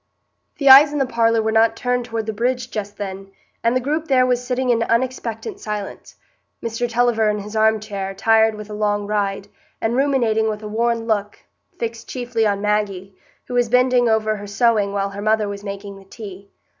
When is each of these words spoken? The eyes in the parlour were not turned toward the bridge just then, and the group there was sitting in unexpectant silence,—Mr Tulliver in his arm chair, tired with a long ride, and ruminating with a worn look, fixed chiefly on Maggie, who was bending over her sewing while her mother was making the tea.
The 0.57 0.67
eyes 0.67 0.91
in 0.91 0.97
the 0.97 1.05
parlour 1.05 1.43
were 1.43 1.51
not 1.51 1.75
turned 1.75 2.05
toward 2.05 2.25
the 2.25 2.33
bridge 2.33 2.71
just 2.71 2.97
then, 2.97 3.31
and 3.63 3.75
the 3.75 3.79
group 3.79 4.07
there 4.07 4.25
was 4.25 4.43
sitting 4.43 4.71
in 4.71 4.81
unexpectant 4.81 5.59
silence,—Mr 5.59 6.89
Tulliver 6.89 7.29
in 7.29 7.37
his 7.37 7.55
arm 7.55 7.79
chair, 7.79 8.15
tired 8.15 8.55
with 8.55 8.67
a 8.71 8.73
long 8.73 9.05
ride, 9.05 9.47
and 9.79 9.95
ruminating 9.95 10.49
with 10.49 10.63
a 10.63 10.67
worn 10.67 11.05
look, 11.05 11.37
fixed 11.77 12.09
chiefly 12.09 12.47
on 12.47 12.61
Maggie, 12.61 13.15
who 13.45 13.53
was 13.53 13.69
bending 13.69 14.09
over 14.09 14.37
her 14.37 14.47
sewing 14.47 14.91
while 14.91 15.11
her 15.11 15.21
mother 15.21 15.47
was 15.47 15.63
making 15.63 15.99
the 15.99 16.05
tea. 16.05 16.49